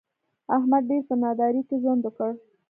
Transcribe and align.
احمد 0.55 0.83
ډېر 0.89 1.03
په 1.09 1.15
نادارۍ 1.21 1.61
کې 1.67 1.75
ژوند 1.81 2.01
وکړ. 2.05 2.31